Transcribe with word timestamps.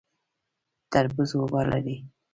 تربوز 0.91 1.31
اوبه 1.37 1.61
لري 1.69 1.97